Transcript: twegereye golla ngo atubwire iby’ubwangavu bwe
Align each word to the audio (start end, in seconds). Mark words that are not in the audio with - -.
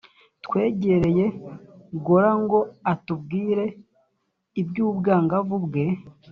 twegereye 0.45 1.25
golla 2.05 2.31
ngo 2.43 2.59
atubwire 2.91 3.65
iby’ubwangavu 4.61 5.55
bwe 5.65 5.85